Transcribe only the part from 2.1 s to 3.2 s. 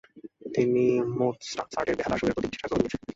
সুরের প্রতি বিশেষ আগ্রহ দেখিয়েছেন।